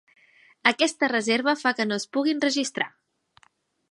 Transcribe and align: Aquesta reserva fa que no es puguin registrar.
Aquesta 0.71 1.09
reserva 1.11 1.55
fa 1.59 1.75
que 1.79 1.87
no 1.91 1.99
es 2.03 2.07
puguin 2.17 2.43
registrar. 2.49 2.89